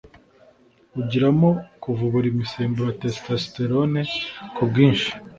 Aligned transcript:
ugiramo 0.99 1.49
kuvubura 1.81 2.25
imisemburo 2.33 2.85
ya 2.91 2.97
testosterone 3.03 4.01
ku 4.55 4.61
bwinshi. 4.69 5.09